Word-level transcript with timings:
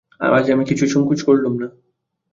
আজ 0.29 0.45
আমি 0.49 0.63
কিছুই 0.65 0.89
সংকোচ 0.89 1.19
করলুম 1.23 1.53
না। 1.61 1.67